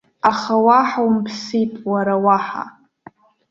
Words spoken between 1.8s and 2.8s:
уара, уаҳа!